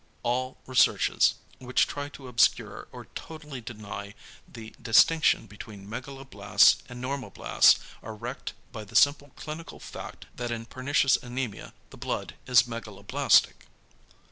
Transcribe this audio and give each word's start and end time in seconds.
=All 0.23 0.57
researches, 0.65 1.35
which 1.59 1.85
try 1.85 2.09
to 2.09 2.27
obscure 2.27 2.87
or 2.91 3.05
totally 3.13 3.61
deny 3.61 4.15
the 4.51 4.73
distinction 4.81 5.45
between 5.45 5.87
megaloblasts 5.87 6.77
and 6.89 6.99
normoblasts 7.03 7.77
are 8.01 8.15
wrecked 8.15 8.53
by 8.71 8.83
the 8.83 8.95
simple 8.95 9.29
clinical 9.35 9.79
fact 9.79 10.25
that 10.35 10.49
in 10.49 10.65
pernicious 10.65 11.17
anæmia 11.19 11.73
the 11.91 11.97
blood 11.97 12.33
is 12.47 12.63
megaloblastic. 12.63 13.67